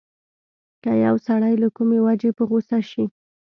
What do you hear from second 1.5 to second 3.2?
له کومې وجې په غوسه شي.